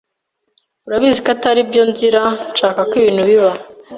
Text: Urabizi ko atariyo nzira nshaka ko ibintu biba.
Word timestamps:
Urabizi 0.87 1.19
ko 1.25 1.29
atariyo 1.35 1.81
nzira 1.91 2.21
nshaka 2.53 2.79
ko 2.89 2.93
ibintu 3.01 3.21
biba. 3.29 3.51